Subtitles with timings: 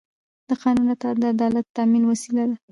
[0.47, 2.55] د قانون اطاعت د عدالت د تامین وسیله ده